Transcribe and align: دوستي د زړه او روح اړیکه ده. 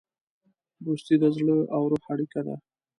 دوستي 0.85 1.15
د 1.19 1.23
زړه 1.35 1.57
او 1.75 1.81
روح 1.91 2.03
اړیکه 2.13 2.39
ده. 2.47 2.55